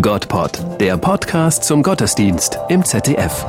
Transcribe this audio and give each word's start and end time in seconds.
Gottpod, 0.00 0.80
der 0.80 0.96
Podcast 0.96 1.64
zum 1.64 1.82
Gottesdienst 1.82 2.58
im 2.68 2.84
ZDF. 2.84 3.44